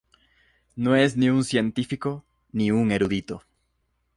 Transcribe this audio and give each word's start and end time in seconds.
No 0.75 0.95
es 0.95 1.15
ni 1.15 1.29
un 1.29 1.43
científico 1.45 2.25
ni 2.53 2.71
un 2.71 2.91
erudito. 2.91 3.43